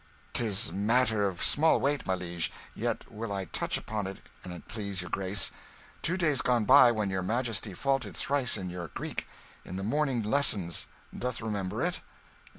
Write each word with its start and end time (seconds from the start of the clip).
"'Tis 0.33 0.71
matter 0.73 1.27
of 1.27 1.43
small 1.43 1.79
weight, 1.79 2.07
my 2.07 2.15
liege, 2.15 2.51
yet 2.73 3.11
will 3.11 3.31
I 3.31 3.45
touch 3.45 3.77
upon 3.77 4.07
it, 4.07 4.17
an' 4.43 4.51
it 4.51 4.67
please 4.67 4.99
your 5.01 5.11
Grace. 5.11 5.51
Two 6.01 6.17
days 6.17 6.41
gone 6.41 6.65
by, 6.65 6.91
when 6.91 7.11
your 7.11 7.21
Majesty 7.21 7.75
faulted 7.75 8.17
thrice 8.17 8.57
in 8.57 8.71
your 8.71 8.87
Greek 8.87 9.27
in 9.63 9.75
the 9.75 9.83
morning 9.83 10.23
lessons, 10.23 10.87
dost 11.15 11.39
remember 11.39 11.83
it?" 11.83 12.01